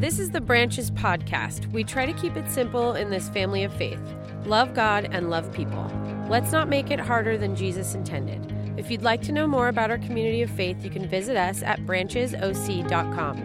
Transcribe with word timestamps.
This 0.00 0.18
is 0.18 0.30
the 0.30 0.40
Branches 0.40 0.90
podcast. 0.90 1.70
We 1.72 1.84
try 1.84 2.06
to 2.06 2.14
keep 2.14 2.34
it 2.34 2.48
simple 2.48 2.94
in 2.94 3.10
this 3.10 3.28
family 3.28 3.64
of 3.64 3.72
faith 3.74 4.00
love 4.46 4.72
God 4.72 5.10
and 5.12 5.28
love 5.28 5.52
people. 5.52 5.92
Let's 6.26 6.52
not 6.52 6.70
make 6.70 6.90
it 6.90 6.98
harder 6.98 7.36
than 7.36 7.54
Jesus 7.54 7.94
intended. 7.94 8.50
If 8.78 8.90
you'd 8.90 9.02
like 9.02 9.20
to 9.24 9.32
know 9.32 9.46
more 9.46 9.68
about 9.68 9.90
our 9.90 9.98
community 9.98 10.40
of 10.40 10.48
faith, 10.48 10.82
you 10.82 10.88
can 10.88 11.06
visit 11.06 11.36
us 11.36 11.62
at 11.62 11.80
branchesoc.com. 11.80 13.36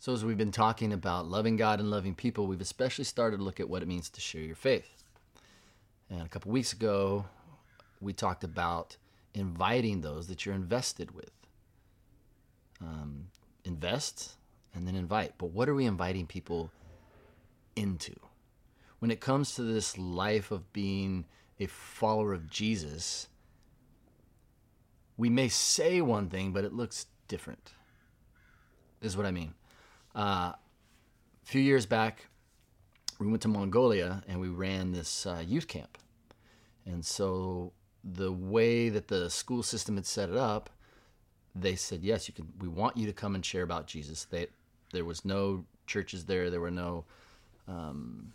So, 0.00 0.12
as 0.12 0.24
we've 0.24 0.36
been 0.36 0.50
talking 0.50 0.92
about 0.92 1.28
loving 1.28 1.54
God 1.56 1.78
and 1.78 1.92
loving 1.92 2.16
people, 2.16 2.48
we've 2.48 2.60
especially 2.60 3.04
started 3.04 3.36
to 3.36 3.44
look 3.44 3.60
at 3.60 3.68
what 3.68 3.84
it 3.84 3.86
means 3.86 4.10
to 4.10 4.20
share 4.20 4.42
your 4.42 4.56
faith. 4.56 5.04
And 6.10 6.22
a 6.22 6.28
couple 6.28 6.50
weeks 6.50 6.72
ago, 6.72 7.26
we 8.00 8.12
talked 8.12 8.44
about 8.44 8.96
inviting 9.34 10.00
those 10.00 10.26
that 10.28 10.44
you're 10.44 10.54
invested 10.54 11.12
with. 11.12 11.30
Um, 12.80 13.28
invest 13.64 14.36
and 14.74 14.86
then 14.86 14.94
invite. 14.94 15.34
But 15.38 15.50
what 15.50 15.68
are 15.68 15.74
we 15.74 15.86
inviting 15.86 16.26
people 16.26 16.70
into? 17.76 18.14
When 18.98 19.10
it 19.10 19.20
comes 19.20 19.54
to 19.54 19.62
this 19.62 19.96
life 19.96 20.50
of 20.50 20.72
being 20.72 21.24
a 21.60 21.66
follower 21.66 22.32
of 22.32 22.50
Jesus, 22.50 23.28
we 25.16 25.28
may 25.28 25.48
say 25.48 26.00
one 26.00 26.28
thing, 26.28 26.52
but 26.52 26.64
it 26.64 26.72
looks 26.72 27.06
different. 27.26 27.72
Is 29.00 29.16
what 29.16 29.26
I 29.26 29.30
mean. 29.30 29.54
Uh, 30.14 30.52
a 30.52 30.56
few 31.44 31.60
years 31.60 31.86
back, 31.86 32.26
we 33.18 33.26
went 33.26 33.42
to 33.42 33.48
Mongolia 33.48 34.22
and 34.26 34.40
we 34.40 34.48
ran 34.48 34.92
this 34.92 35.26
uh, 35.26 35.42
youth 35.46 35.68
camp. 35.68 35.98
And 36.84 37.04
so 37.04 37.72
the 38.04 38.32
way 38.32 38.88
that 38.88 39.08
the 39.08 39.28
school 39.30 39.62
system 39.62 39.96
had 39.96 40.06
set 40.06 40.28
it 40.28 40.36
up, 40.36 40.70
they 41.54 41.76
said, 41.76 42.02
"Yes, 42.02 42.28
you 42.28 42.34
can. 42.34 42.52
We 42.60 42.68
want 42.68 42.96
you 42.96 43.06
to 43.06 43.12
come 43.12 43.34
and 43.34 43.44
share 43.44 43.62
about 43.62 43.86
Jesus." 43.86 44.24
They, 44.24 44.48
there 44.92 45.04
was 45.04 45.24
no 45.24 45.64
churches 45.86 46.26
there. 46.26 46.50
There 46.50 46.60
were 46.60 46.70
no 46.70 47.04
um, 47.66 48.32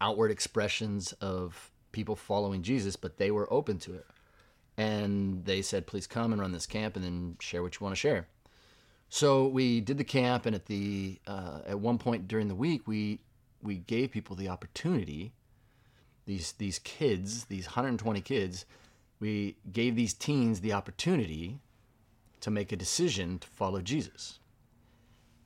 outward 0.00 0.30
expressions 0.30 1.12
of 1.14 1.70
people 1.92 2.16
following 2.16 2.62
Jesus, 2.62 2.96
but 2.96 3.18
they 3.18 3.30
were 3.30 3.52
open 3.52 3.78
to 3.80 3.94
it. 3.94 4.06
And 4.76 5.44
they 5.44 5.62
said, 5.62 5.86
"Please 5.86 6.06
come 6.06 6.32
and 6.32 6.40
run 6.40 6.52
this 6.52 6.66
camp, 6.66 6.96
and 6.96 7.04
then 7.04 7.36
share 7.40 7.62
what 7.62 7.78
you 7.78 7.84
want 7.84 7.94
to 7.94 8.00
share." 8.00 8.26
So 9.08 9.46
we 9.46 9.80
did 9.80 9.98
the 9.98 10.04
camp, 10.04 10.46
and 10.46 10.56
at 10.56 10.66
the 10.66 11.20
uh, 11.26 11.60
at 11.66 11.78
one 11.78 11.98
point 11.98 12.26
during 12.26 12.48
the 12.48 12.54
week, 12.54 12.88
we 12.88 13.20
we 13.62 13.76
gave 13.76 14.10
people 14.10 14.34
the 14.34 14.48
opportunity. 14.48 15.32
These 16.26 16.52
these 16.52 16.78
kids, 16.80 17.44
these 17.44 17.66
120 17.66 18.20
kids, 18.22 18.64
we 19.24 19.56
gave 19.72 19.96
these 19.96 20.12
teens 20.12 20.60
the 20.60 20.74
opportunity 20.74 21.58
to 22.42 22.50
make 22.50 22.72
a 22.72 22.76
decision 22.76 23.38
to 23.38 23.48
follow 23.48 23.80
Jesus. 23.80 24.38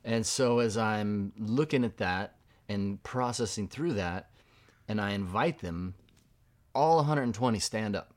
And 0.05 0.27
so 0.27 0.59
as 0.59 0.77
I'm 0.77 1.33
looking 1.39 1.85
at 1.85 1.99
that 1.99 2.35
and 2.69 3.01
processing 3.05 3.69
through 3.69 3.93
that, 3.93 4.31
and 4.89 5.01
I 5.01 5.11
invite 5.11 5.61
them, 5.61 5.95
all 6.75 6.97
120 6.97 7.61
stand 7.61 7.95
up. 7.95 8.13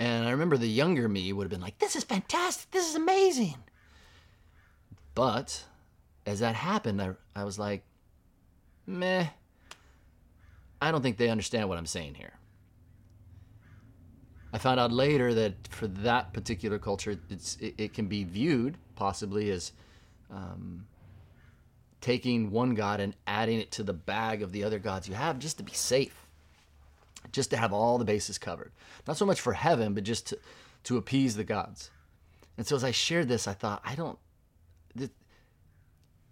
And 0.00 0.26
I 0.26 0.32
remember 0.32 0.56
the 0.56 0.66
younger 0.66 1.08
me 1.08 1.32
would 1.32 1.44
have 1.44 1.50
been 1.50 1.60
like, 1.60 1.78
this 1.78 1.94
is 1.94 2.02
fantastic. 2.02 2.72
This 2.72 2.88
is 2.88 2.96
amazing. 2.96 3.62
But 5.14 5.62
as 6.26 6.40
that 6.40 6.56
happened, 6.56 7.00
I, 7.00 7.12
I 7.36 7.44
was 7.44 7.56
like, 7.56 7.84
meh, 8.84 9.28
I 10.82 10.90
don't 10.90 11.02
think 11.02 11.18
they 11.18 11.30
understand 11.30 11.68
what 11.68 11.78
I'm 11.78 11.86
saying 11.86 12.14
here. 12.14 12.32
I 14.54 14.58
found 14.58 14.78
out 14.78 14.92
later 14.92 15.34
that 15.34 15.54
for 15.68 15.88
that 15.88 16.32
particular 16.32 16.78
culture, 16.78 17.18
it's, 17.28 17.56
it, 17.56 17.74
it 17.76 17.92
can 17.92 18.06
be 18.06 18.22
viewed 18.22 18.76
possibly 18.94 19.50
as 19.50 19.72
um, 20.30 20.86
taking 22.00 22.52
one 22.52 22.74
God 22.74 23.00
and 23.00 23.16
adding 23.26 23.58
it 23.58 23.72
to 23.72 23.82
the 23.82 23.92
bag 23.92 24.42
of 24.42 24.52
the 24.52 24.62
other 24.62 24.78
gods 24.78 25.08
you 25.08 25.14
have 25.14 25.40
just 25.40 25.58
to 25.58 25.64
be 25.64 25.72
safe 25.72 26.24
just 27.32 27.50
to 27.50 27.56
have 27.56 27.72
all 27.72 27.98
the 27.98 28.04
bases 28.04 28.38
covered. 28.38 28.70
Not 29.08 29.16
so 29.16 29.26
much 29.26 29.40
for 29.40 29.54
heaven, 29.54 29.92
but 29.92 30.04
just 30.04 30.28
to, 30.28 30.38
to 30.84 30.98
appease 30.98 31.34
the 31.34 31.42
gods. 31.42 31.90
And 32.56 32.64
so 32.64 32.76
as 32.76 32.84
I 32.84 32.92
shared 32.92 33.26
this, 33.26 33.48
I 33.48 33.54
thought, 33.54 33.82
I 33.84 33.96
don't, 33.96 34.18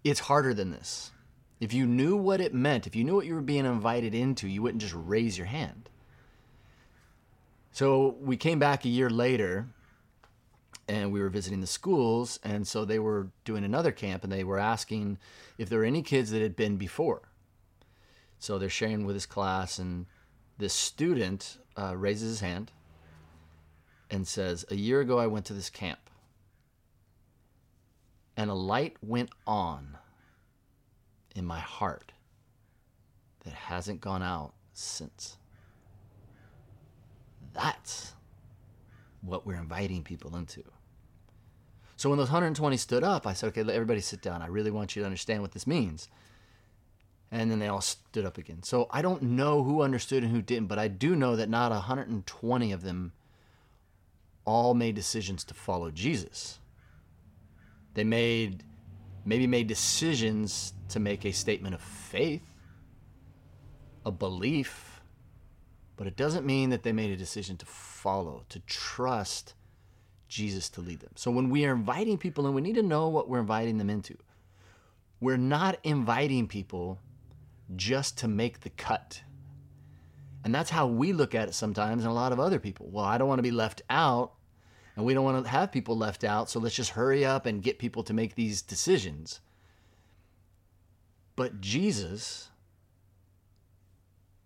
it's 0.04 0.20
harder 0.20 0.54
than 0.54 0.70
this. 0.70 1.10
If 1.58 1.72
you 1.72 1.86
knew 1.86 2.16
what 2.16 2.40
it 2.40 2.54
meant, 2.54 2.86
if 2.86 2.94
you 2.94 3.02
knew 3.02 3.16
what 3.16 3.26
you 3.26 3.34
were 3.34 3.40
being 3.40 3.66
invited 3.66 4.14
into, 4.14 4.46
you 4.46 4.62
wouldn't 4.62 4.82
just 4.82 4.94
raise 4.96 5.36
your 5.36 5.48
hand. 5.48 5.88
So 7.72 8.16
we 8.20 8.36
came 8.36 8.58
back 8.58 8.84
a 8.84 8.88
year 8.88 9.10
later 9.10 9.66
and 10.88 11.10
we 11.10 11.20
were 11.20 11.30
visiting 11.30 11.60
the 11.60 11.66
schools. 11.66 12.38
And 12.44 12.68
so 12.68 12.84
they 12.84 12.98
were 12.98 13.28
doing 13.44 13.64
another 13.64 13.92
camp 13.92 14.24
and 14.24 14.32
they 14.32 14.44
were 14.44 14.58
asking 14.58 15.18
if 15.58 15.68
there 15.68 15.80
were 15.80 15.84
any 15.84 16.02
kids 16.02 16.30
that 16.30 16.42
had 16.42 16.54
been 16.54 16.76
before. 16.76 17.22
So 18.38 18.58
they're 18.58 18.68
sharing 18.68 19.06
with 19.06 19.14
his 19.14 19.26
class 19.26 19.78
and 19.78 20.06
this 20.58 20.74
student 20.74 21.58
uh, 21.76 21.96
raises 21.96 22.28
his 22.28 22.40
hand 22.40 22.70
and 24.10 24.28
says, 24.28 24.64
A 24.70 24.76
year 24.76 25.00
ago, 25.00 25.18
I 25.18 25.26
went 25.26 25.46
to 25.46 25.54
this 25.54 25.70
camp, 25.70 25.98
and 28.36 28.50
a 28.50 28.54
light 28.54 28.96
went 29.02 29.30
on 29.46 29.96
in 31.34 31.46
my 31.46 31.60
heart 31.60 32.12
that 33.44 33.54
hasn't 33.54 34.00
gone 34.00 34.22
out 34.22 34.52
since. 34.74 35.38
That's 37.52 38.12
what 39.20 39.46
we're 39.46 39.56
inviting 39.56 40.02
people 40.02 40.36
into. 40.36 40.62
So 41.96 42.08
when 42.08 42.18
those 42.18 42.28
120 42.28 42.76
stood 42.76 43.04
up, 43.04 43.26
I 43.26 43.32
said, 43.32 43.48
okay, 43.48 43.62
let 43.62 43.74
everybody 43.76 44.00
sit 44.00 44.22
down. 44.22 44.42
I 44.42 44.46
really 44.46 44.70
want 44.70 44.96
you 44.96 45.02
to 45.02 45.06
understand 45.06 45.42
what 45.42 45.52
this 45.52 45.66
means 45.66 46.08
and 47.32 47.50
then 47.50 47.58
they 47.58 47.68
all 47.68 47.80
stood 47.80 48.26
up 48.26 48.36
again. 48.36 48.62
So 48.62 48.86
I 48.90 49.00
don't 49.00 49.22
know 49.22 49.64
who 49.64 49.80
understood 49.80 50.22
and 50.22 50.30
who 50.30 50.42
didn't, 50.42 50.68
but 50.68 50.78
I 50.78 50.86
do 50.86 51.16
know 51.16 51.34
that 51.34 51.48
not 51.48 51.72
120 51.72 52.72
of 52.72 52.82
them 52.82 53.12
all 54.44 54.74
made 54.74 54.94
decisions 54.94 55.42
to 55.44 55.54
follow 55.54 55.90
Jesus. 55.90 56.58
They 57.94 58.04
made 58.04 58.62
maybe 59.24 59.46
made 59.46 59.66
decisions 59.66 60.74
to 60.90 61.00
make 61.00 61.24
a 61.24 61.32
statement 61.32 61.74
of 61.74 61.80
faith, 61.80 62.42
a 64.04 64.10
belief, 64.10 64.91
but 65.96 66.06
it 66.06 66.16
doesn't 66.16 66.46
mean 66.46 66.70
that 66.70 66.82
they 66.82 66.92
made 66.92 67.10
a 67.10 67.16
decision 67.16 67.56
to 67.58 67.66
follow, 67.66 68.44
to 68.48 68.60
trust 68.60 69.54
Jesus 70.28 70.68
to 70.70 70.80
lead 70.80 71.00
them. 71.00 71.12
So 71.14 71.30
when 71.30 71.50
we 71.50 71.66
are 71.66 71.72
inviting 71.72 72.16
people 72.18 72.46
and 72.46 72.54
we 72.54 72.62
need 72.62 72.76
to 72.76 72.82
know 72.82 73.08
what 73.08 73.28
we're 73.28 73.40
inviting 73.40 73.78
them 73.78 73.90
into. 73.90 74.16
We're 75.20 75.36
not 75.36 75.78
inviting 75.84 76.48
people 76.48 76.98
just 77.76 78.18
to 78.18 78.28
make 78.28 78.60
the 78.60 78.70
cut. 78.70 79.22
And 80.44 80.54
that's 80.54 80.70
how 80.70 80.88
we 80.88 81.12
look 81.12 81.34
at 81.34 81.48
it 81.48 81.54
sometimes, 81.54 82.02
and 82.02 82.10
a 82.10 82.14
lot 82.14 82.32
of 82.32 82.40
other 82.40 82.58
people. 82.58 82.88
Well, 82.90 83.04
I 83.04 83.18
don't 83.18 83.28
want 83.28 83.38
to 83.38 83.44
be 83.44 83.52
left 83.52 83.82
out, 83.88 84.32
and 84.96 85.04
we 85.04 85.14
don't 85.14 85.24
want 85.24 85.44
to 85.44 85.50
have 85.50 85.70
people 85.70 85.96
left 85.96 86.24
out, 86.24 86.50
so 86.50 86.58
let's 86.58 86.74
just 86.74 86.90
hurry 86.90 87.24
up 87.24 87.46
and 87.46 87.62
get 87.62 87.78
people 87.78 88.02
to 88.02 88.12
make 88.12 88.34
these 88.34 88.62
decisions. 88.62 89.40
But 91.36 91.60
Jesus 91.60 92.50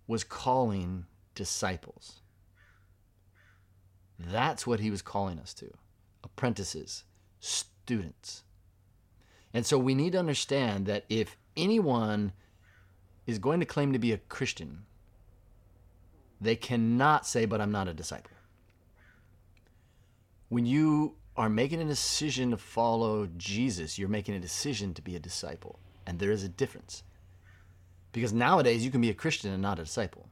was 0.07 0.25
calling 0.25 1.07
disciples. 1.37 2.21
That's 4.19 4.67
what 4.67 4.81
he 4.81 4.91
was 4.91 5.03
calling 5.03 5.39
us 5.39 5.55
to 5.55 5.71
apprentices, 6.25 7.05
students. 7.39 8.43
And 9.55 9.65
so 9.65 9.79
we 9.79 9.95
need 9.95 10.13
to 10.13 10.19
understand 10.19 10.87
that 10.87 11.05
if 11.09 11.37
anyone 11.57 12.33
is 13.27 13.39
going 13.39 13.61
to 13.61 13.67
claim 13.67 13.93
to 13.93 13.99
be 13.99 14.13
a 14.13 14.19
Christian, 14.19 14.85
they 16.41 16.57
cannot 16.57 17.27
say, 17.27 17.47
but 17.47 17.61
I'm 17.61 17.73
not 17.73 17.89
a 17.89 17.95
disciple. 17.95 18.33
When 20.49 20.67
you 20.67 21.17
are 21.37 21.49
making 21.49 21.81
a 21.81 21.85
decision 21.85 22.51
to 22.51 22.57
follow 22.57 23.29
Jesus, 23.37 23.99
you're 23.99 24.09
making 24.09 24.35
a 24.35 24.41
decision 24.41 24.95
to 24.95 25.03
be 25.03 25.17
a 25.17 25.21
disciple. 25.21 25.79
And 26.07 26.19
there 26.19 26.31
is 26.31 26.45
a 26.45 26.49
difference. 26.49 27.03
Because 28.13 28.33
nowadays 28.33 28.85
you 28.85 28.91
can 28.91 29.01
be 29.01 29.11
a 29.11 29.15
Christian 29.15 29.53
and 29.53 29.63
not 29.63 29.79
a 29.79 29.85
disciple. 29.85 30.29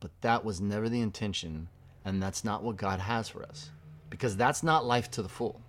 But 0.00 0.10
that 0.20 0.44
was 0.44 0.60
never 0.60 0.88
the 0.88 1.00
intention, 1.00 1.68
and 2.04 2.22
that's 2.22 2.44
not 2.44 2.62
what 2.62 2.76
God 2.76 3.00
has 3.00 3.28
for 3.28 3.42
us. 3.42 3.70
Because 4.10 4.36
that's 4.36 4.62
not 4.62 4.86
life 4.86 5.10
to 5.12 5.22
the 5.22 5.28
full. 5.28 5.60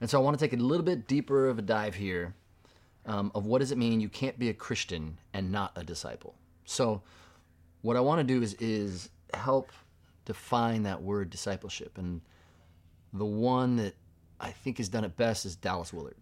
And 0.00 0.10
so 0.10 0.18
I 0.18 0.22
want 0.22 0.38
to 0.38 0.44
take 0.44 0.52
a 0.58 0.62
little 0.62 0.84
bit 0.84 1.06
deeper 1.06 1.48
of 1.48 1.58
a 1.58 1.62
dive 1.62 1.94
here 1.94 2.34
um, 3.06 3.32
of 3.34 3.46
what 3.46 3.60
does 3.60 3.72
it 3.72 3.78
mean 3.78 4.00
you 4.00 4.08
can't 4.08 4.38
be 4.38 4.48
a 4.48 4.54
Christian 4.54 5.18
and 5.32 5.50
not 5.50 5.72
a 5.76 5.84
disciple. 5.84 6.34
So, 6.64 7.02
what 7.82 7.96
I 7.96 8.00
want 8.00 8.20
to 8.20 8.24
do 8.24 8.42
is 8.42 8.54
is 8.54 9.08
help 9.34 9.72
define 10.24 10.84
that 10.84 11.02
word 11.02 11.30
discipleship, 11.30 11.98
and 11.98 12.20
the 13.12 13.24
one 13.24 13.76
that 13.76 13.94
I 14.40 14.50
think 14.50 14.78
has 14.78 14.88
done 14.88 15.04
it 15.04 15.16
best 15.16 15.44
is 15.44 15.56
Dallas 15.56 15.92
Willard, 15.92 16.16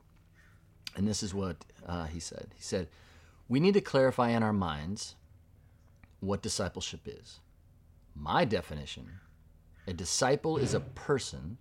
and 0.97 1.06
this 1.06 1.23
is 1.23 1.35
what 1.35 1.56
uh, 1.87 2.06
he 2.06 2.19
said. 2.19 2.49
He 2.56 2.63
said, 2.63 2.89
"We 3.49 3.61
need 3.61 3.75
to 3.75 3.83
clarify 3.83 4.31
in 4.31 4.43
our 4.43 4.55
minds 4.55 5.17
what 6.20 6.43
discipleship 6.43 7.00
is. 7.06 7.40
My 8.14 8.44
definition 8.44 9.20
a 9.87 9.93
disciple 9.93 10.56
is 10.56 10.75
a 10.75 10.81
person 10.81 11.56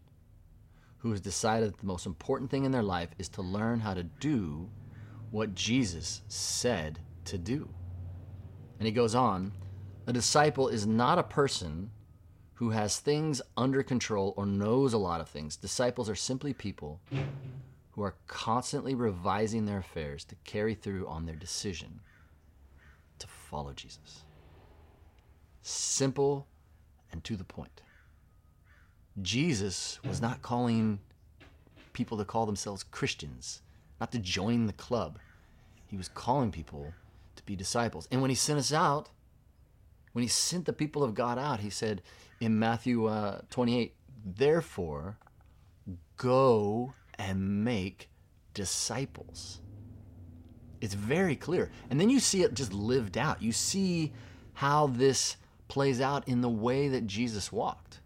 who 0.98 1.12
has 1.12 1.22
decided 1.22 1.70
that 1.70 1.80
the 1.80 1.86
most 1.86 2.06
important 2.06 2.52
thing 2.52 2.66
in 2.66 2.72
their 2.72 2.84
life 2.84 3.10
is 3.18 3.30
to 3.30 3.42
learn 3.42 3.80
how 3.80 3.94
to 3.94 4.04
do 4.04 4.70
what 5.32 5.56
Jesus 5.56 6.22
said 6.28 7.00
to 7.26 7.38
do. 7.38 7.70
And 8.78 8.86
he 8.86 8.92
goes 8.92 9.16
on 9.16 9.54
a 10.06 10.14
disciple 10.14 10.68
is 10.68 10.88
not 10.88 11.20
a 11.20 11.24
person 11.24 11.92
who 12.56 12.72
has 12.72 13.00
things 13.00 13.42
under 13.56 13.84
control 13.84 14.34
or 14.36 14.46
knows 14.46 14.94
a 14.94 14.98
lot 14.98 15.22
of 15.22 15.30
things. 15.30 15.56
Disciples 15.56 16.10
are 16.10 16.16
simply 16.16 16.54
people 16.54 17.00
who 17.92 18.02
are 18.02 18.16
constantly 18.28 18.96
revising 18.96 19.66
their 19.66 19.78
affairs 19.78 20.26
to 20.26 20.36
carry 20.44 20.74
through 20.74 21.08
on 21.08 21.26
their 21.26 21.36
decision 21.36 22.00
to 23.20 23.28
follow 23.28 23.72
Jesus. 23.74 24.24
Simple 25.70 26.48
and 27.12 27.24
to 27.24 27.36
the 27.36 27.44
point. 27.44 27.84
Jesus 29.22 30.00
was 30.04 30.20
not 30.20 30.42
calling 30.42 31.00
people 31.94 32.18
to 32.18 32.26
call 32.26 32.48
themselves 32.48 32.84
Christians, 32.84 33.62
not 34.00 34.12
to 34.14 34.18
join 34.18 34.66
the 34.66 34.74
club. 34.74 35.20
He 35.86 35.96
was 35.96 36.08
calling 36.08 36.52
people 36.52 36.92
to 37.36 37.44
be 37.44 37.56
disciples. 37.56 38.08
And 38.10 38.20
when 38.20 38.32
he 38.32 38.36
sent 38.36 38.58
us 38.58 38.74
out, 38.74 39.10
when 40.14 40.24
he 40.24 40.28
sent 40.28 40.66
the 40.66 40.74
people 40.74 41.04
of 41.04 41.14
God 41.14 41.38
out, 41.38 41.60
he 41.60 41.70
said 41.70 42.02
in 42.40 42.58
Matthew 42.58 43.06
uh, 43.06 43.42
28, 43.52 43.94
therefore, 44.26 45.18
go 46.18 46.94
and 47.20 47.64
make 47.64 48.10
disciples. 48.56 49.62
It's 50.82 50.96
very 50.96 51.36
clear. 51.36 51.70
And 51.92 52.02
then 52.02 52.10
you 52.10 52.20
see 52.20 52.42
it 52.42 52.56
just 52.56 52.74
lived 52.74 53.20
out. 53.20 53.40
You 53.40 53.52
see 53.52 54.14
how 54.54 54.88
this 54.88 55.38
plays 55.70 56.02
out 56.02 56.28
in 56.28 56.42
the 56.42 56.50
way 56.50 56.90
that 56.90 57.08
Jesus 57.08 57.52
walked. 57.52 58.02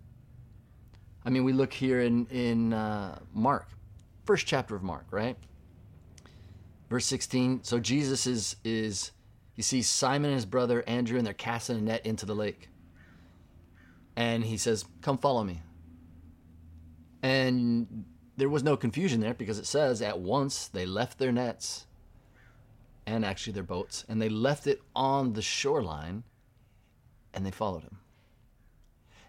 I 1.25 1.31
mean, 1.31 1.43
we 1.43 1.53
look 1.53 1.73
here 1.73 2.01
in, 2.01 2.27
in 2.27 2.73
uh, 2.73 3.17
Mark, 3.33 3.69
first 4.25 4.45
chapter 4.45 4.75
of 4.75 4.83
Mark, 4.83 5.05
right? 5.09 5.37
Verse 6.89 7.05
16. 7.07 7.63
So 7.63 7.79
Jesus 7.79 8.27
is, 8.27 8.57
is, 8.63 9.11
you 9.55 9.63
see 9.63 9.81
Simon 9.81 10.29
and 10.31 10.35
his 10.35 10.45
brother 10.45 10.83
Andrew, 10.85 11.17
and 11.17 11.25
they're 11.25 11.33
casting 11.33 11.77
a 11.77 11.81
net 11.81 12.05
into 12.05 12.25
the 12.25 12.35
lake. 12.35 12.69
And 14.15 14.43
he 14.43 14.57
says, 14.57 14.85
Come 15.01 15.17
follow 15.17 15.43
me. 15.43 15.63
And 17.23 18.05
there 18.35 18.49
was 18.49 18.63
no 18.63 18.75
confusion 18.75 19.21
there 19.21 19.33
because 19.33 19.57
it 19.57 19.65
says 19.65 20.01
at 20.01 20.19
once 20.19 20.67
they 20.67 20.85
left 20.85 21.17
their 21.17 21.31
nets 21.31 21.87
and 23.05 23.25
actually 23.25 23.53
their 23.53 23.63
boats 23.63 24.05
and 24.09 24.21
they 24.21 24.29
left 24.29 24.67
it 24.67 24.81
on 24.95 25.33
the 25.33 25.41
shoreline 25.41 26.23
and 27.33 27.45
they 27.45 27.51
followed 27.51 27.83
him. 27.83 27.99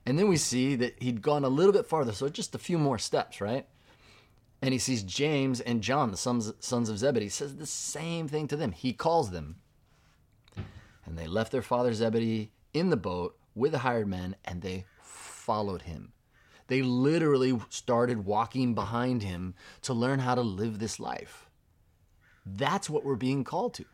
And 0.06 0.18
then 0.18 0.28
we 0.28 0.36
see 0.36 0.76
that 0.76 1.02
he'd 1.02 1.22
gone 1.22 1.44
a 1.44 1.48
little 1.48 1.72
bit 1.72 1.86
farther, 1.86 2.12
so 2.12 2.28
just 2.28 2.54
a 2.54 2.58
few 2.58 2.78
more 2.78 2.98
steps, 2.98 3.40
right? 3.40 3.66
And 4.60 4.72
he 4.72 4.78
sees 4.78 5.02
James 5.02 5.60
and 5.60 5.82
John, 5.82 6.10
the 6.10 6.16
sons, 6.16 6.52
sons 6.60 6.88
of 6.88 6.98
Zebedee, 6.98 7.28
says 7.28 7.56
the 7.56 7.66
same 7.66 8.28
thing 8.28 8.48
to 8.48 8.56
them. 8.56 8.72
He 8.72 8.92
calls 8.92 9.30
them. 9.30 9.56
And 11.06 11.18
they 11.18 11.26
left 11.26 11.52
their 11.52 11.62
father 11.62 11.92
Zebedee 11.92 12.50
in 12.72 12.90
the 12.90 12.96
boat 12.96 13.36
with 13.54 13.72
the 13.72 13.78
hired 13.78 14.08
men 14.08 14.36
and 14.44 14.62
they 14.62 14.84
followed 15.02 15.82
him. 15.82 16.12
They 16.66 16.80
literally 16.80 17.58
started 17.68 18.24
walking 18.24 18.74
behind 18.74 19.22
him 19.22 19.54
to 19.82 19.92
learn 19.92 20.20
how 20.20 20.34
to 20.34 20.40
live 20.40 20.78
this 20.78 20.98
life. 20.98 21.50
That's 22.46 22.88
what 22.88 23.04
we're 23.04 23.16
being 23.16 23.44
called 23.44 23.74
to. 23.74 23.84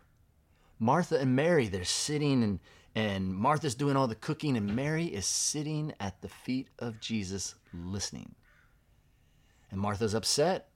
Martha 0.79 1.19
and 1.19 1.37
Mary, 1.37 1.67
they're 1.67 1.85
sitting 1.85 2.43
and, 2.43 2.61
and 2.95 3.35
Martha's 3.35 3.75
doing 3.75 3.97
all 3.97 4.09
the 4.09 4.15
cooking, 4.15 4.57
and 4.57 4.75
Mary 4.75 5.07
is 5.07 5.27
sitting 5.27 5.93
at 6.01 6.21
the 6.23 6.29
feet 6.29 6.69
of 6.79 7.01
Jesus 7.01 7.55
listening. 7.73 8.35
And 9.71 9.81
Martha's 9.81 10.15
upset. 10.15 10.69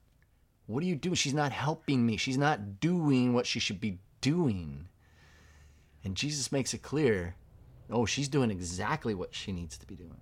What 0.67 0.81
are 0.81 0.87
you 0.87 0.95
doing? 0.95 1.15
She's 1.15 1.33
not 1.33 1.51
helping 1.51 2.05
me. 2.05 2.17
She's 2.17 2.37
not 2.37 2.79
doing 2.79 3.33
what 3.33 3.45
she 3.45 3.59
should 3.59 3.81
be 3.81 3.99
doing. 4.21 4.87
And 6.03 6.15
Jesus 6.15 6.51
makes 6.51 6.73
it 6.73 6.81
clear 6.81 7.35
oh, 7.89 8.05
she's 8.05 8.27
doing 8.27 8.49
exactly 8.49 9.13
what 9.13 9.35
she 9.35 9.51
needs 9.51 9.77
to 9.77 9.85
be 9.85 9.95
doing. 9.95 10.21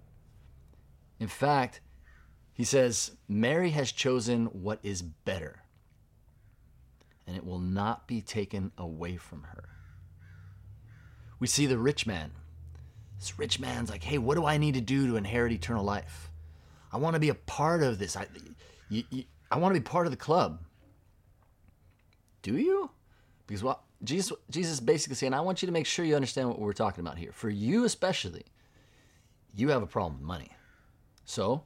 In 1.19 1.30
fact, 1.30 1.80
he 2.54 2.63
says, 2.66 3.12
Mary 3.28 3.69
has 3.69 3.92
chosen 3.92 4.48
what 4.48 4.80
is 4.84 5.01
better, 5.01 5.62
and 7.25 7.38
it 7.38 7.45
will 7.45 7.60
not 7.60 8.06
be 8.06 8.22
taken 8.22 8.72
away 8.78 9.16
from 9.16 9.44
her. 9.44 9.73
We 11.44 11.48
see 11.48 11.66
the 11.66 11.78
rich 11.78 12.07
man. 12.07 12.31
This 13.19 13.38
rich 13.38 13.60
man's 13.60 13.90
like, 13.90 14.01
hey, 14.01 14.18
what 14.18 14.36
do 14.36 14.45
I 14.45 14.56
need 14.56 14.75
to 14.75 14.80
do 14.80 15.07
to 15.07 15.18
inherit 15.18 15.51
eternal 15.51 15.84
life? 15.84 16.31
I 16.90 16.95
want 16.95 17.16
to 17.16 17.19
be 17.19 17.28
a 17.28 17.34
part 17.36 17.84
of 17.84 18.00
this. 18.00 18.16
I, 18.16 18.28
you, 18.88 19.04
you, 19.10 19.25
I 19.51 19.57
want 19.57 19.75
to 19.75 19.81
be 19.81 19.84
part 19.84 20.07
of 20.07 20.12
the 20.12 20.18
club. 20.18 20.63
Do 22.44 22.56
you? 22.57 22.90
Because 23.45 23.62
what 23.62 23.81
Jesus, 24.06 24.31
Jesus 24.50 24.75
is 24.75 24.80
basically 24.80 25.18
saying, 25.18 25.34
I 25.34 25.42
want 25.42 25.62
you 25.62 25.66
to 25.66 25.74
make 25.74 25.86
sure 25.86 26.06
you 26.06 26.16
understand 26.16 26.48
what 26.48 26.60
we're 26.60 26.72
talking 26.72 27.06
about 27.06 27.18
here. 27.18 27.34
For 27.34 27.50
you 27.50 27.84
especially, 27.84 28.45
you 29.54 29.68
have 29.68 29.84
a 29.84 29.86
problem 29.86 30.19
with 30.19 30.25
money. 30.25 30.51
So 31.25 31.63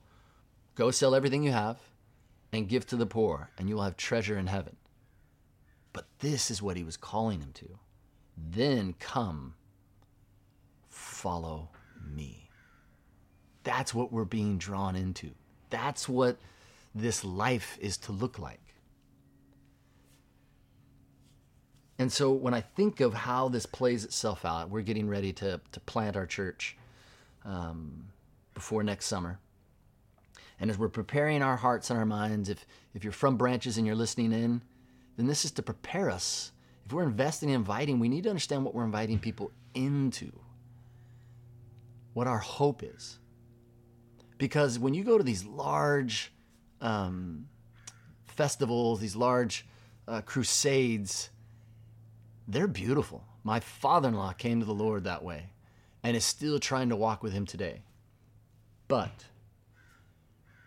go 0.74 0.89
sell 0.89 1.13
everything 1.13 1.44
you 1.44 1.51
have 1.51 1.77
and 2.51 2.68
give 2.68 2.88
to 2.88 2.95
the 2.95 3.06
poor, 3.06 3.51
and 3.59 3.69
you 3.69 3.75
will 3.75 3.83
have 3.83 3.95
treasure 3.95 4.39
in 4.39 4.47
heaven. 4.47 4.75
But 5.94 6.07
this 6.18 6.50
is 6.50 6.63
what 6.63 6.77
he 6.77 6.83
was 6.83 6.97
calling 6.97 7.41
him 7.41 7.51
to. 7.53 7.77
Then 8.35 8.95
come, 9.00 9.53
follow 11.17 11.69
me. 12.05 12.49
That's 13.63 13.93
what 13.93 14.13
we're 14.13 14.25
being 14.25 14.57
drawn 14.57 14.95
into. 14.95 15.31
That's 15.69 16.07
what 16.07 16.37
this 16.95 17.23
life 17.23 17.77
is 17.81 17.97
to 17.97 18.11
look 18.11 18.39
like. 18.39 18.61
And 21.99 22.11
so 22.11 22.31
when 22.31 22.53
I 22.53 22.61
think 22.61 23.01
of 23.01 23.13
how 23.13 23.49
this 23.49 23.65
plays 23.65 24.05
itself 24.05 24.45
out, 24.45 24.69
we're 24.69 24.81
getting 24.81 25.09
ready 25.09 25.33
to, 25.33 25.59
to 25.71 25.79
plant 25.81 26.15
our 26.15 26.27
church 26.27 26.77
um, 27.43 28.05
before 28.53 28.83
next 28.83 29.07
summer. 29.07 29.39
And 30.59 30.69
as 30.69 30.77
we're 30.77 30.89
preparing 30.89 31.41
our 31.41 31.57
hearts 31.57 31.89
and 31.89 31.99
our 31.99 32.05
minds, 32.05 32.49
if, 32.49 32.65
if 32.93 33.03
you're 33.03 33.13
from 33.13 33.37
branches 33.37 33.77
and 33.77 33.85
you're 33.85 33.95
listening 33.95 34.31
in, 34.31 34.61
then 35.17 35.27
this 35.27 35.43
is 35.43 35.51
to 35.51 35.63
prepare 35.63 36.09
us. 36.09 36.51
If 36.85 36.93
we're 36.93 37.03
investing 37.03 37.49
in 37.49 37.55
inviting, 37.55 37.99
we 37.99 38.09
need 38.09 38.23
to 38.23 38.29
understand 38.29 38.63
what 38.63 38.73
we're 38.73 38.85
inviting 38.85 39.19
people 39.19 39.51
into, 39.73 40.31
what 42.17 42.25
our 42.25 42.39
hope 42.39 42.81
is. 42.81 43.19
Because 44.39 44.79
when 44.79 44.95
you 44.95 45.03
go 45.03 45.19
to 45.19 45.24
these 45.24 45.45
large 45.45 46.33
um, 46.81 47.47
festivals, 48.25 49.00
these 49.00 49.15
large 49.15 49.67
uh, 50.07 50.21
crusades, 50.21 51.29
they're 52.47 52.65
beautiful. 52.65 53.24
My 53.43 53.59
father 53.59 54.09
in 54.09 54.15
law 54.15 54.33
came 54.33 54.59
to 54.62 54.65
the 54.65 54.74
Lord 54.74 55.03
that 55.03 55.24
way 55.24 55.51
and 56.01 56.17
is 56.17 56.25
still 56.25 56.59
trying 56.59 56.89
to 56.89 56.95
walk 56.95 57.21
with 57.21 57.33
him 57.33 57.45
today. 57.45 57.83
But 58.88 59.25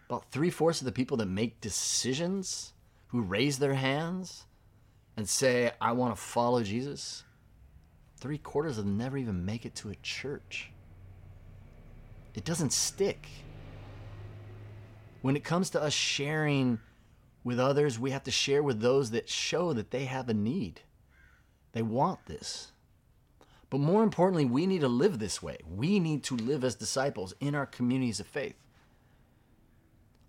about 0.08 0.30
three 0.30 0.50
fourths 0.50 0.80
of 0.80 0.84
the 0.84 0.92
people 0.92 1.16
that 1.16 1.26
make 1.26 1.60
decisions, 1.60 2.74
who 3.08 3.22
raise 3.22 3.58
their 3.58 3.74
hands 3.74 4.44
and 5.16 5.28
say, 5.28 5.72
I 5.80 5.90
want 5.92 6.14
to 6.14 6.22
follow 6.22 6.62
Jesus, 6.62 7.24
three 8.20 8.38
quarters 8.38 8.78
of 8.78 8.84
them 8.84 8.96
never 8.96 9.18
even 9.18 9.44
make 9.44 9.66
it 9.66 9.74
to 9.76 9.90
a 9.90 9.96
church. 9.96 10.70
It 12.34 12.44
doesn't 12.44 12.72
stick. 12.72 13.28
When 15.22 15.36
it 15.36 15.44
comes 15.44 15.70
to 15.70 15.82
us 15.82 15.92
sharing 15.92 16.78
with 17.44 17.58
others, 17.58 17.98
we 17.98 18.10
have 18.10 18.24
to 18.24 18.30
share 18.30 18.62
with 18.62 18.80
those 18.80 19.10
that 19.10 19.28
show 19.28 19.72
that 19.72 19.90
they 19.90 20.04
have 20.04 20.28
a 20.28 20.34
need. 20.34 20.82
They 21.72 21.82
want 21.82 22.26
this. 22.26 22.72
But 23.68 23.80
more 23.80 24.02
importantly, 24.02 24.44
we 24.44 24.66
need 24.66 24.80
to 24.80 24.88
live 24.88 25.18
this 25.18 25.42
way. 25.42 25.58
We 25.68 26.00
need 26.00 26.24
to 26.24 26.36
live 26.36 26.64
as 26.64 26.74
disciples 26.74 27.34
in 27.40 27.54
our 27.54 27.66
communities 27.66 28.20
of 28.20 28.26
faith. 28.26 28.56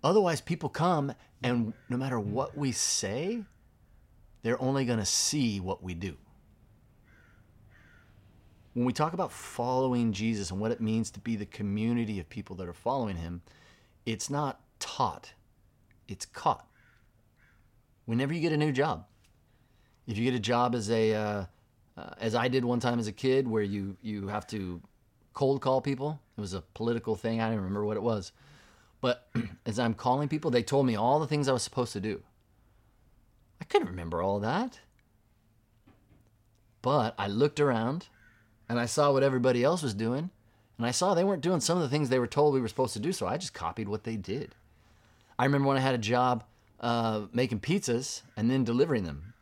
Otherwise, 0.04 0.40
people 0.40 0.68
come 0.68 1.14
and 1.42 1.72
no 1.88 1.96
matter 1.96 2.20
what 2.20 2.56
we 2.56 2.72
say, 2.72 3.42
they're 4.42 4.60
only 4.62 4.84
going 4.84 4.98
to 4.98 5.04
see 5.04 5.60
what 5.60 5.82
we 5.82 5.94
do. 5.94 6.16
When 8.74 8.84
we 8.84 8.92
talk 8.92 9.12
about 9.12 9.32
following 9.32 10.12
Jesus 10.12 10.50
and 10.50 10.60
what 10.60 10.70
it 10.70 10.80
means 10.80 11.10
to 11.12 11.20
be 11.20 11.36
the 11.36 11.46
community 11.46 12.18
of 12.18 12.28
people 12.28 12.56
that 12.56 12.68
are 12.68 12.72
following 12.72 13.16
him, 13.16 13.42
it's 14.06 14.30
not 14.30 14.60
taught, 14.78 15.34
it's 16.08 16.24
caught. 16.26 16.66
Whenever 18.06 18.32
you 18.32 18.40
get 18.40 18.52
a 18.52 18.56
new 18.56 18.72
job, 18.72 19.04
if 20.06 20.16
you 20.16 20.24
get 20.24 20.34
a 20.34 20.40
job 20.40 20.74
as 20.74 20.90
a, 20.90 21.14
uh, 21.14 21.44
uh, 21.96 22.10
as 22.18 22.34
I 22.34 22.48
did 22.48 22.64
one 22.64 22.80
time 22.80 22.98
as 22.98 23.06
a 23.06 23.12
kid, 23.12 23.46
where 23.46 23.62
you 23.62 23.96
you 24.02 24.28
have 24.28 24.46
to 24.48 24.80
cold 25.34 25.60
call 25.60 25.80
people, 25.80 26.20
it 26.36 26.40
was 26.40 26.54
a 26.54 26.62
political 26.74 27.14
thing. 27.14 27.40
I 27.40 27.48
don't 27.48 27.56
remember 27.56 27.84
what 27.84 27.96
it 27.96 28.02
was 28.02 28.32
but 29.02 29.28
as 29.66 29.78
I'm 29.78 29.92
calling 29.92 30.28
people, 30.28 30.50
they 30.50 30.62
told 30.62 30.86
me 30.86 30.96
all 30.96 31.20
the 31.20 31.26
things 31.26 31.46
I 31.46 31.52
was 31.52 31.62
supposed 31.62 31.92
to 31.92 32.00
do. 32.00 32.22
I 33.60 33.64
couldn't 33.66 33.88
remember 33.88 34.22
all 34.22 34.40
that. 34.40 34.80
But 36.80 37.14
I 37.18 37.26
looked 37.26 37.60
around 37.60 38.08
and 38.72 38.80
I 38.80 38.86
saw 38.86 39.12
what 39.12 39.22
everybody 39.22 39.62
else 39.62 39.82
was 39.82 39.92
doing, 39.92 40.30
And 40.78 40.86
I 40.86 40.92
saw 40.92 41.12
they 41.12 41.24
weren't 41.24 41.42
doing 41.42 41.60
some 41.60 41.76
of 41.76 41.82
the 41.82 41.90
things 41.90 42.08
they 42.08 42.18
were 42.18 42.26
told 42.26 42.54
we 42.54 42.60
were 42.62 42.68
supposed 42.68 42.94
to 42.94 43.00
do, 43.00 43.12
so 43.12 43.26
I 43.26 43.36
just 43.36 43.52
copied 43.52 43.86
what 43.86 44.04
they 44.04 44.16
did. 44.16 44.54
I 45.38 45.44
remember 45.44 45.68
when 45.68 45.76
I 45.76 45.80
had 45.80 45.94
a 45.94 45.98
job 45.98 46.44
uh, 46.80 47.26
making 47.34 47.60
pizzas 47.60 48.22
and 48.34 48.50
then 48.50 48.64
delivering 48.64 49.04
them. 49.04 49.34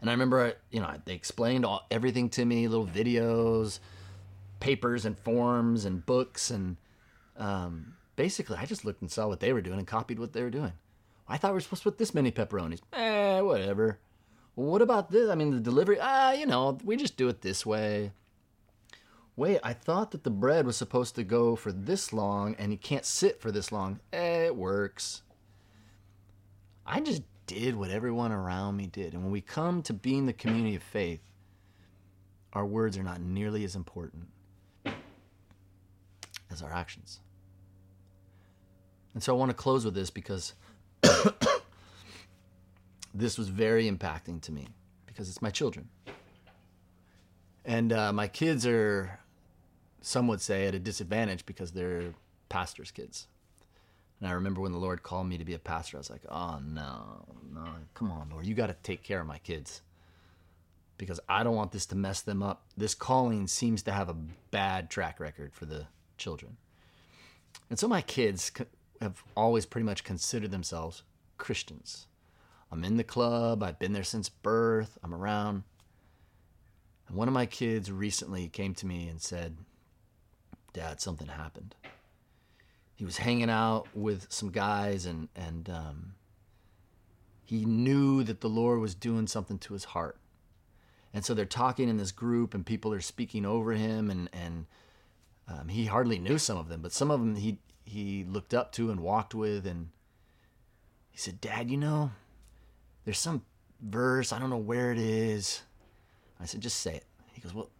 And 0.00 0.08
I 0.08 0.12
remember, 0.12 0.54
you 0.70 0.78
know, 0.78 0.94
they 1.04 1.14
explained 1.14 1.64
all, 1.66 1.84
everything 1.90 2.28
to 2.30 2.44
me, 2.44 2.68
little 2.68 2.86
videos, 2.86 3.80
papers 4.60 5.04
and 5.04 5.18
forms 5.18 5.84
and 5.84 6.06
books. 6.06 6.50
And 6.50 6.76
um, 7.36 7.94
basically, 8.14 8.58
I 8.58 8.64
just 8.64 8.84
looked 8.84 9.02
and 9.02 9.10
saw 9.10 9.26
what 9.26 9.40
they 9.40 9.52
were 9.52 9.60
doing 9.60 9.78
and 9.78 9.88
copied 9.88 10.20
what 10.20 10.34
they 10.34 10.42
were 10.44 10.50
doing. 10.50 10.72
I 11.26 11.36
thought 11.36 11.50
we 11.50 11.54
were 11.54 11.62
supposed 11.62 11.82
to 11.82 11.90
put 11.90 11.98
this 11.98 12.14
many 12.14 12.30
pepperonis. 12.30 12.78
Eh, 12.92 13.40
whatever. 13.40 13.98
What 14.54 14.82
about 14.82 15.10
this? 15.10 15.28
I 15.28 15.34
mean, 15.34 15.50
the 15.50 15.60
delivery, 15.60 15.98
ah, 16.00 16.30
you 16.30 16.46
know, 16.46 16.78
we 16.84 16.96
just 16.96 17.16
do 17.16 17.28
it 17.28 17.40
this 17.40 17.66
way. 17.66 18.12
Wait, 19.40 19.58
I 19.62 19.72
thought 19.72 20.10
that 20.10 20.22
the 20.22 20.30
bread 20.30 20.66
was 20.66 20.76
supposed 20.76 21.14
to 21.14 21.24
go 21.24 21.56
for 21.56 21.72
this 21.72 22.12
long 22.12 22.54
and 22.58 22.70
you 22.70 22.76
can't 22.76 23.06
sit 23.06 23.40
for 23.40 23.50
this 23.50 23.72
long. 23.72 23.98
Eh, 24.12 24.44
it 24.44 24.54
works. 24.54 25.22
I 26.84 27.00
just 27.00 27.22
did 27.46 27.74
what 27.74 27.88
everyone 27.88 28.32
around 28.32 28.76
me 28.76 28.86
did. 28.86 29.14
And 29.14 29.22
when 29.22 29.32
we 29.32 29.40
come 29.40 29.80
to 29.84 29.94
being 29.94 30.26
the 30.26 30.34
community 30.34 30.76
of 30.76 30.82
faith, 30.82 31.22
our 32.52 32.66
words 32.66 32.98
are 32.98 33.02
not 33.02 33.22
nearly 33.22 33.64
as 33.64 33.76
important 33.76 34.28
as 36.50 36.60
our 36.60 36.74
actions. 36.74 37.20
And 39.14 39.22
so 39.22 39.34
I 39.34 39.38
want 39.38 39.48
to 39.48 39.56
close 39.56 39.86
with 39.86 39.94
this 39.94 40.10
because 40.10 40.52
this 43.14 43.38
was 43.38 43.48
very 43.48 43.90
impacting 43.90 44.42
to 44.42 44.52
me 44.52 44.68
because 45.06 45.30
it's 45.30 45.40
my 45.40 45.48
children. 45.48 45.88
And 47.64 47.92
uh, 47.92 48.12
my 48.12 48.28
kids 48.28 48.66
are, 48.66 49.19
some 50.02 50.28
would 50.28 50.40
say, 50.40 50.66
at 50.66 50.74
a 50.74 50.78
disadvantage 50.78 51.46
because 51.46 51.72
they're 51.72 52.14
pastors' 52.48 52.90
kids. 52.90 53.26
And 54.20 54.28
I 54.28 54.32
remember 54.32 54.60
when 54.60 54.72
the 54.72 54.78
Lord 54.78 55.02
called 55.02 55.28
me 55.28 55.38
to 55.38 55.44
be 55.44 55.54
a 55.54 55.58
pastor, 55.58 55.96
I 55.96 56.00
was 56.00 56.10
like, 56.10 56.24
oh, 56.28 56.60
no, 56.62 57.24
no, 57.54 57.66
come 57.94 58.10
on, 58.10 58.28
Lord, 58.30 58.46
you 58.46 58.54
got 58.54 58.66
to 58.66 58.76
take 58.82 59.02
care 59.02 59.20
of 59.20 59.26
my 59.26 59.38
kids 59.38 59.80
because 60.98 61.18
I 61.28 61.42
don't 61.42 61.56
want 61.56 61.72
this 61.72 61.86
to 61.86 61.96
mess 61.96 62.20
them 62.20 62.42
up. 62.42 62.66
This 62.76 62.94
calling 62.94 63.46
seems 63.46 63.82
to 63.84 63.92
have 63.92 64.10
a 64.10 64.16
bad 64.50 64.90
track 64.90 65.18
record 65.18 65.54
for 65.54 65.64
the 65.64 65.86
children. 66.18 66.58
And 67.70 67.78
so 67.78 67.88
my 67.88 68.02
kids 68.02 68.52
have 69.00 69.24
always 69.34 69.64
pretty 69.64 69.86
much 69.86 70.04
considered 70.04 70.50
themselves 70.50 71.02
Christians. 71.38 72.06
I'm 72.70 72.84
in 72.84 72.98
the 72.98 73.04
club, 73.04 73.62
I've 73.62 73.78
been 73.78 73.94
there 73.94 74.04
since 74.04 74.28
birth, 74.28 74.98
I'm 75.02 75.14
around. 75.14 75.62
And 77.08 77.16
one 77.16 77.26
of 77.26 77.34
my 77.34 77.46
kids 77.46 77.90
recently 77.90 78.48
came 78.48 78.74
to 78.74 78.86
me 78.86 79.08
and 79.08 79.20
said, 79.20 79.56
Dad, 80.72 81.00
something 81.00 81.28
happened. 81.28 81.74
He 82.94 83.04
was 83.04 83.18
hanging 83.18 83.50
out 83.50 83.86
with 83.94 84.26
some 84.30 84.50
guys 84.50 85.06
and, 85.06 85.28
and 85.34 85.70
um, 85.70 86.14
he 87.42 87.64
knew 87.64 88.22
that 88.24 88.40
the 88.40 88.48
Lord 88.48 88.80
was 88.80 88.94
doing 88.94 89.26
something 89.26 89.58
to 89.58 89.72
his 89.72 89.84
heart. 89.84 90.18
And 91.12 91.24
so 91.24 91.34
they're 91.34 91.46
talking 91.46 91.88
in 91.88 91.96
this 91.96 92.12
group 92.12 92.54
and 92.54 92.64
people 92.64 92.92
are 92.92 93.00
speaking 93.00 93.44
over 93.44 93.72
him 93.72 94.10
and, 94.10 94.28
and 94.32 94.66
um, 95.48 95.68
he 95.68 95.86
hardly 95.86 96.18
knew 96.18 96.38
some 96.38 96.58
of 96.58 96.68
them, 96.68 96.82
but 96.82 96.92
some 96.92 97.10
of 97.10 97.20
them 97.20 97.36
he, 97.36 97.58
he 97.84 98.24
looked 98.24 98.54
up 98.54 98.70
to 98.72 98.90
and 98.90 99.00
walked 99.00 99.34
with 99.34 99.66
and 99.66 99.88
he 101.10 101.18
said, 101.18 101.40
Dad, 101.40 101.70
you 101.70 101.76
know, 101.76 102.12
there's 103.04 103.18
some 103.18 103.42
verse, 103.80 104.32
I 104.32 104.38
don't 104.38 104.50
know 104.50 104.56
where 104.56 104.92
it 104.92 104.98
is. 104.98 105.62
I 106.40 106.44
said, 106.44 106.60
just 106.60 106.80
say 106.80 106.94
it. 106.94 107.04
He 107.32 107.40
goes, 107.40 107.54
well, 107.54 107.70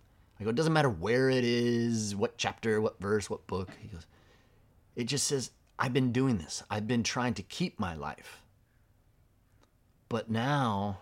I 0.40 0.44
go, 0.44 0.50
it 0.50 0.56
doesn't 0.56 0.72
matter 0.72 0.88
where 0.88 1.28
it 1.28 1.44
is, 1.44 2.16
what 2.16 2.38
chapter, 2.38 2.80
what 2.80 2.98
verse, 2.98 3.28
what 3.28 3.46
book. 3.46 3.68
He 3.80 3.88
goes, 3.88 4.06
it 4.96 5.04
just 5.04 5.26
says, 5.26 5.50
I've 5.78 5.92
been 5.92 6.12
doing 6.12 6.38
this. 6.38 6.62
I've 6.70 6.88
been 6.88 7.02
trying 7.02 7.34
to 7.34 7.42
keep 7.42 7.78
my 7.78 7.94
life. 7.94 8.42
But 10.08 10.30
now 10.30 10.98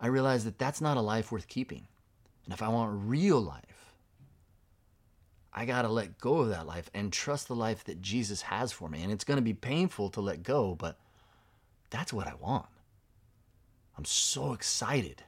I 0.00 0.08
realize 0.08 0.44
that 0.44 0.58
that's 0.58 0.80
not 0.80 0.96
a 0.96 1.00
life 1.00 1.30
worth 1.30 1.48
keeping. 1.48 1.86
And 2.44 2.52
if 2.52 2.62
I 2.62 2.68
want 2.68 3.08
real 3.08 3.40
life, 3.40 3.64
I 5.52 5.64
got 5.64 5.82
to 5.82 5.88
let 5.88 6.18
go 6.18 6.38
of 6.38 6.50
that 6.50 6.66
life 6.66 6.90
and 6.94 7.12
trust 7.12 7.48
the 7.48 7.56
life 7.56 7.84
that 7.84 8.02
Jesus 8.02 8.42
has 8.42 8.70
for 8.72 8.88
me. 8.88 9.02
And 9.02 9.12
it's 9.12 9.24
going 9.24 9.38
to 9.38 9.42
be 9.42 9.54
painful 9.54 10.10
to 10.10 10.20
let 10.20 10.42
go, 10.42 10.74
but 10.74 10.98
that's 11.90 12.12
what 12.12 12.26
I 12.26 12.34
want. 12.34 12.66
I'm 13.96 14.04
so 14.04 14.52
excited. 14.52 15.22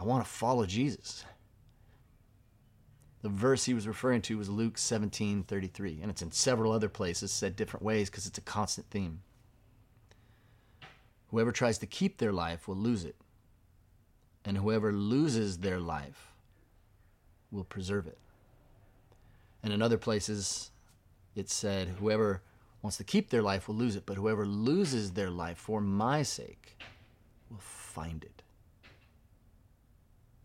I 0.00 0.04
want 0.04 0.24
to 0.24 0.30
follow 0.30 0.64
Jesus. 0.64 1.26
The 3.20 3.28
verse 3.28 3.66
he 3.66 3.74
was 3.74 3.86
referring 3.86 4.22
to 4.22 4.38
was 4.38 4.48
Luke 4.48 4.78
17 4.78 5.42
33, 5.42 5.98
and 6.00 6.10
it's 6.10 6.22
in 6.22 6.32
several 6.32 6.72
other 6.72 6.88
places, 6.88 7.30
said 7.30 7.54
different 7.54 7.84
ways 7.84 8.08
because 8.08 8.26
it's 8.26 8.38
a 8.38 8.42
constant 8.42 8.88
theme. 8.88 9.20
Whoever 11.30 11.52
tries 11.52 11.76
to 11.78 11.86
keep 11.86 12.16
their 12.16 12.32
life 12.32 12.66
will 12.66 12.76
lose 12.76 13.04
it, 13.04 13.16
and 14.42 14.56
whoever 14.56 14.90
loses 14.90 15.58
their 15.58 15.78
life 15.78 16.32
will 17.50 17.64
preserve 17.64 18.06
it. 18.06 18.18
And 19.62 19.70
in 19.70 19.82
other 19.82 19.98
places, 19.98 20.70
it 21.36 21.50
said, 21.50 21.88
Whoever 22.00 22.40
wants 22.80 22.96
to 22.96 23.04
keep 23.04 23.28
their 23.28 23.42
life 23.42 23.68
will 23.68 23.74
lose 23.74 23.96
it, 23.96 24.06
but 24.06 24.16
whoever 24.16 24.46
loses 24.46 25.12
their 25.12 25.30
life 25.30 25.58
for 25.58 25.82
my 25.82 26.22
sake 26.22 26.78
will 27.50 27.58
find 27.58 28.24
it. 28.24 28.42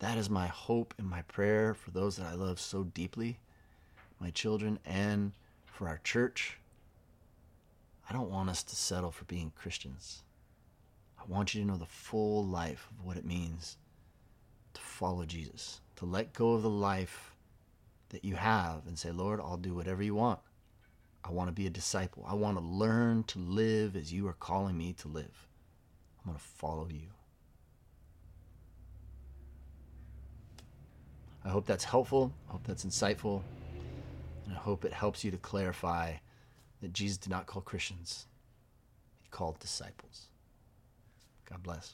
That 0.05 0.19
is 0.19 0.29
my 0.29 0.45
hope 0.45 0.93
and 0.99 1.09
my 1.09 1.23
prayer 1.23 1.73
for 1.73 1.89
those 1.89 2.17
that 2.17 2.27
I 2.27 2.35
love 2.35 2.59
so 2.59 2.83
deeply, 2.83 3.39
my 4.19 4.29
children, 4.29 4.77
and 4.85 5.31
for 5.65 5.87
our 5.87 5.97
church. 6.03 6.59
I 8.07 8.13
don't 8.13 8.29
want 8.29 8.51
us 8.51 8.61
to 8.61 8.75
settle 8.75 9.09
for 9.09 9.25
being 9.25 9.51
Christians. 9.55 10.21
I 11.17 11.23
want 11.27 11.55
you 11.55 11.61
to 11.61 11.67
know 11.67 11.77
the 11.77 11.87
full 11.87 12.45
life 12.45 12.87
of 12.91 13.03
what 13.03 13.17
it 13.17 13.25
means 13.25 13.77
to 14.75 14.79
follow 14.79 15.25
Jesus, 15.25 15.81
to 15.95 16.05
let 16.05 16.33
go 16.33 16.53
of 16.53 16.61
the 16.61 16.69
life 16.69 17.33
that 18.09 18.23
you 18.23 18.35
have 18.35 18.85
and 18.85 18.99
say, 18.99 19.09
Lord, 19.09 19.39
I'll 19.39 19.57
do 19.57 19.73
whatever 19.73 20.03
you 20.03 20.13
want. 20.13 20.39
I 21.23 21.31
want 21.31 21.47
to 21.47 21.51
be 21.51 21.65
a 21.65 21.71
disciple. 21.71 22.23
I 22.27 22.35
want 22.35 22.59
to 22.59 22.63
learn 22.63 23.23
to 23.23 23.39
live 23.39 23.95
as 23.95 24.13
you 24.13 24.27
are 24.27 24.33
calling 24.33 24.77
me 24.77 24.93
to 24.99 25.07
live. 25.07 25.47
I'm 26.19 26.29
going 26.29 26.37
to 26.37 26.43
follow 26.43 26.89
you. 26.91 27.07
I 31.45 31.49
hope 31.49 31.65
that's 31.67 31.83
helpful. 31.83 32.33
I 32.49 32.53
hope 32.53 32.63
that's 32.65 32.83
insightful. 32.83 33.41
And 34.45 34.55
I 34.55 34.57
hope 34.57 34.83
it 34.83 34.93
helps 34.93 35.23
you 35.23 35.31
to 35.31 35.37
clarify 35.37 36.13
that 36.81 36.91
Jesus 36.91 37.17
did 37.17 37.29
not 37.29 37.45
call 37.45 37.61
Christians, 37.61 38.25
He 39.21 39.29
called 39.29 39.59
disciples. 39.59 40.27
God 41.49 41.61
bless. 41.63 41.93